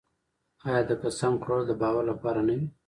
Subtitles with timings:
[0.67, 2.67] آیا د قسم خوړل د باور لپاره نه وي؟